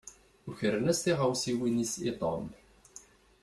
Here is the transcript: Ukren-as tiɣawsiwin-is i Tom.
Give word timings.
Ukren-as 0.49 0.99
tiɣawsiwin-is 1.03 1.93
i 2.09 2.11
Tom. 2.19 2.45